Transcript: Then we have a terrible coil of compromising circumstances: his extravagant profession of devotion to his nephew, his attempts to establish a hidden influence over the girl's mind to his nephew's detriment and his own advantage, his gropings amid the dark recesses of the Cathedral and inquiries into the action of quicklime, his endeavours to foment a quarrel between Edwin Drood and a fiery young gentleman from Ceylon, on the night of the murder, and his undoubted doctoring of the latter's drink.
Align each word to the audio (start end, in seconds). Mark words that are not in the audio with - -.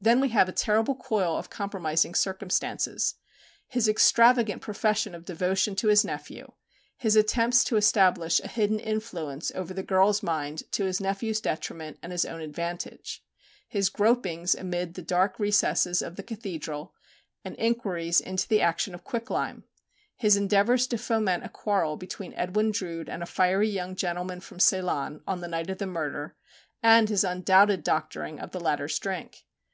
Then 0.00 0.18
we 0.22 0.30
have 0.30 0.48
a 0.48 0.52
terrible 0.52 0.94
coil 0.94 1.36
of 1.36 1.50
compromising 1.50 2.14
circumstances: 2.14 3.16
his 3.68 3.86
extravagant 3.86 4.62
profession 4.62 5.14
of 5.14 5.26
devotion 5.26 5.76
to 5.76 5.88
his 5.88 6.06
nephew, 6.06 6.52
his 6.96 7.16
attempts 7.16 7.62
to 7.64 7.76
establish 7.76 8.40
a 8.40 8.48
hidden 8.48 8.80
influence 8.80 9.52
over 9.54 9.74
the 9.74 9.82
girl's 9.82 10.22
mind 10.22 10.62
to 10.72 10.86
his 10.86 11.02
nephew's 11.02 11.38
detriment 11.38 11.98
and 12.02 12.12
his 12.12 12.24
own 12.24 12.40
advantage, 12.40 13.22
his 13.68 13.90
gropings 13.90 14.54
amid 14.54 14.94
the 14.94 15.02
dark 15.02 15.38
recesses 15.38 16.00
of 16.00 16.16
the 16.16 16.22
Cathedral 16.22 16.94
and 17.44 17.54
inquiries 17.58 18.22
into 18.22 18.48
the 18.48 18.62
action 18.62 18.94
of 18.94 19.04
quicklime, 19.04 19.64
his 20.16 20.34
endeavours 20.34 20.86
to 20.86 20.96
foment 20.96 21.44
a 21.44 21.50
quarrel 21.50 21.98
between 21.98 22.32
Edwin 22.36 22.70
Drood 22.70 23.10
and 23.10 23.22
a 23.22 23.26
fiery 23.26 23.68
young 23.68 23.96
gentleman 23.96 24.40
from 24.40 24.60
Ceylon, 24.60 25.20
on 25.26 25.42
the 25.42 25.48
night 25.48 25.68
of 25.68 25.76
the 25.76 25.86
murder, 25.86 26.36
and 26.82 27.10
his 27.10 27.22
undoubted 27.22 27.84
doctoring 27.84 28.40
of 28.40 28.52
the 28.52 28.60
latter's 28.60 28.98
drink. 28.98 29.44